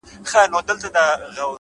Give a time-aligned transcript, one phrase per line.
[0.35, 0.87] علم د عقل غذا
[1.35, 1.45] ده’